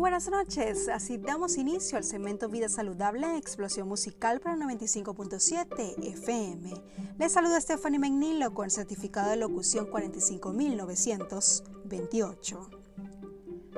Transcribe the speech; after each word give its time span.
buenas 0.00 0.28
noches. 0.28 0.88
Así 0.88 1.18
damos 1.18 1.56
inicio 1.56 1.96
al 1.98 2.04
segmento 2.04 2.48
Vida 2.48 2.68
Saludable 2.68 3.36
Explosión 3.36 3.88
Musical 3.88 4.40
para 4.40 4.56
95.7 4.56 6.14
FM. 6.14 6.72
Les 7.18 7.32
saluda 7.32 7.60
Stephanie 7.60 7.98
McNeil 7.98 8.48
con 8.52 8.70
certificado 8.70 9.30
de 9.30 9.36
locución 9.36 9.86
45928. 9.86 12.70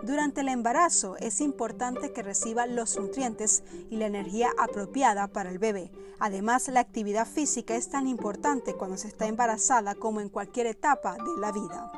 Durante 0.03 0.43
el 0.43 0.49
embarazo 0.49 1.17
es 1.19 1.41
importante 1.41 2.13
que 2.13 2.23
reciba 2.23 2.67
los 2.67 2.99
nutrientes 2.99 3.63
y 3.91 3.97
la 3.97 4.07
energía 4.07 4.51
apropiada 4.59 5.29
para 5.29 5.51
el 5.51 5.59
bebé. 5.59 5.91
Además, 6.19 6.69
la 6.69 6.81
actividad 6.81 7.27
física 7.27 7.77
es 7.77 7.91
tan 7.91 8.07
importante 8.07 8.75
cuando 8.75 8.97
se 8.97 9.09
está 9.09 9.27
embarazada 9.27 9.95
como 9.95 10.21
en 10.21 10.29
cualquier 10.29 10.67
etapa 10.67 11.15
de 11.15 11.41
la 11.41 11.53
vida. 11.53 11.91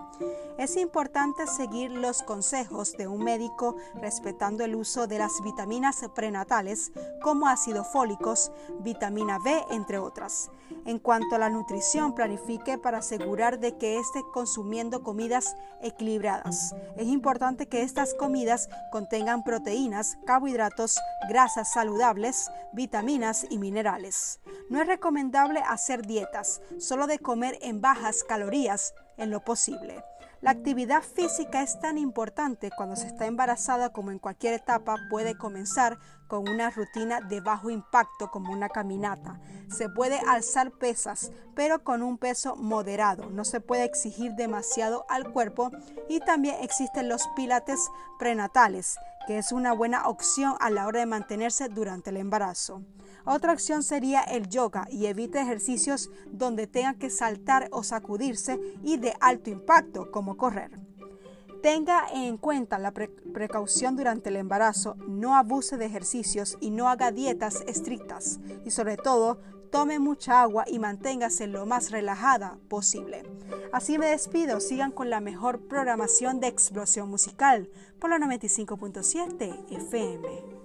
Es 0.59 0.77
importante 0.77 1.47
seguir 1.47 1.93
los 1.93 2.25
consejos 2.25 2.97
de 2.97 3.07
un 3.07 3.23
médico 3.23 3.77
respetando 4.03 4.65
el 4.65 4.75
uso 4.75 5.07
de 5.07 5.21
las 5.21 5.41
vitaminas 5.45 6.05
prenatales 6.17 6.91
como 7.23 7.47
ácido 7.47 7.85
fólicos, 7.85 8.51
vitamina 8.81 9.39
B, 9.39 9.65
entre 9.71 9.99
otras. 9.99 10.51
En 10.85 10.99
cuanto 10.99 11.37
a 11.37 11.39
la 11.39 11.49
nutrición, 11.49 12.13
planifique 12.13 12.77
para 12.77 12.99
asegurar 12.99 13.61
de 13.61 13.79
que 13.79 14.01
esté 14.01 14.21
consumiendo 14.35 15.05
comidas 15.05 15.55
equilibradas. 15.81 16.75
Es 16.97 17.07
importante 17.07 17.69
que 17.69 17.83
estas 17.83 18.15
comidas 18.15 18.69
contengan 18.91 19.45
proteínas, 19.45 20.19
carbohidratos, 20.27 20.99
grasas 21.29 21.73
saludables, 21.73 22.51
vitaminas 22.73 23.47
y 23.49 23.59
minerales. 23.59 24.41
No 24.71 24.81
es 24.81 24.89
recomendable 24.89 25.61
hacer 25.61 26.05
dietas, 26.05 26.61
solo 26.81 27.07
de 27.07 27.21
comer 27.21 27.59
en 27.63 27.81
bajas 27.81 28.25
calorías 28.25 28.93
en 29.17 29.31
lo 29.31 29.45
posible. 29.45 30.03
La 30.41 30.51
actividad 30.51 31.03
física 31.03 31.63
es 31.63 31.81
tan 31.81 31.99
importante 31.99 32.71
cuando 32.77 32.95
se 32.95 33.09
está 33.09 33.27
embarazada 33.27 33.91
como 33.91 34.13
en 34.13 34.21
cualquier 34.21 34.55
etapa 34.55 34.97
puede 35.11 35.37
comenzar 35.37 35.99
con 36.29 36.49
una 36.49 36.71
rutina 36.71 37.21
de 37.21 37.41
bajo 37.41 37.71
impacto 37.71 38.31
como 38.31 38.53
una 38.53 38.69
caminata. 38.69 39.41
Se 39.69 39.89
puede 39.89 40.21
alzar 40.29 40.71
pesas, 40.71 41.33
pero 41.57 41.83
con 41.83 42.03
un 42.03 42.19
peso 42.19 42.55
moderado. 42.55 43.31
No 43.31 43.45
se 43.45 43.61
puede 43.61 43.85
exigir 43.85 44.35
demasiado 44.35 45.07
al 45.09 45.33
cuerpo 45.33 45.71
y 46.09 46.21
también 46.21 46.57
existen 46.63 47.09
los 47.09 47.27
pilates 47.35 47.91
prenatales, 48.19 48.97
que 49.27 49.39
es 49.39 49.51
una 49.51 49.73
buena 49.73 50.07
opción 50.07 50.55
a 50.61 50.71
la 50.71 50.87
hora 50.87 51.01
de 51.01 51.07
mantenerse 51.07 51.69
durante 51.69 52.11
el 52.11 52.19
embarazo. 52.19 52.83
Otra 53.31 53.53
opción 53.53 53.83
sería 53.83 54.23
el 54.23 54.49
yoga 54.49 54.89
y 54.91 55.05
evite 55.05 55.39
ejercicios 55.39 56.09
donde 56.33 56.67
tenga 56.67 56.95
que 56.95 57.11
saltar 57.11 57.69
o 57.73 57.83
sacudirse 57.83 58.59
y 58.83 58.97
de 58.97 59.13
alto 59.21 59.51
impacto 59.51 60.11
como 60.11 60.39
correr. 60.39 60.71
Tenga 61.63 62.07
en 62.11 62.39
cuenta 62.39 62.79
la 62.79 62.91
precaución 62.91 63.97
durante 63.97 64.31
el 64.31 64.37
embarazo, 64.37 64.97
no 65.07 65.37
abuse 65.37 65.77
de 65.77 65.85
ejercicios 65.85 66.57
y 66.59 66.71
no 66.71 66.89
haga 66.89 67.13
dietas 67.13 67.65
estrictas 67.67 68.41
y 68.65 68.71
sobre 68.71 68.97
todo 68.97 69.43
tome 69.71 69.99
mucha 69.99 70.41
agua 70.41 70.65
y 70.67 70.79
manténgase 70.79 71.49
lo 71.49 71.67
más 71.67 71.91
relajada 71.91 72.57
posible. 72.71 73.25
Así 73.75 73.99
me 73.99 74.07
despido, 74.07 74.59
sigan 74.59 74.91
con 74.91 75.11
la 75.11 75.21
mejor 75.21 75.69
programación 75.69 76.41
de 76.41 76.47
explosión 76.47 77.11
musical 77.11 77.69
por 77.99 78.09
la 78.09 78.17
95.7 78.17 79.67
FM. 79.71 80.58